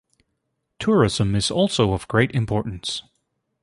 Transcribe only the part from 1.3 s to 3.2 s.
is also of great importance.